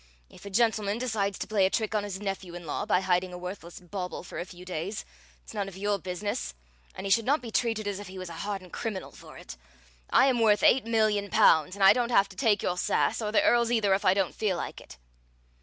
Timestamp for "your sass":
12.63-13.21